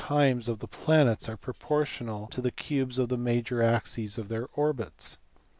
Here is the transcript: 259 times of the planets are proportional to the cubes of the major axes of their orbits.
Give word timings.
259 0.03 0.33
times 0.35 0.47
of 0.47 0.57
the 0.57 0.67
planets 0.67 1.29
are 1.29 1.37
proportional 1.37 2.25
to 2.25 2.41
the 2.41 2.49
cubes 2.49 2.97
of 2.97 3.07
the 3.09 3.17
major 3.19 3.61
axes 3.61 4.17
of 4.17 4.29
their 4.29 4.47
orbits. 4.55 5.19